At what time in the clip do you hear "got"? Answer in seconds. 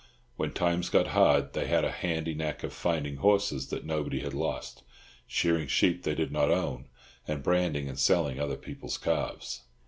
0.89-1.09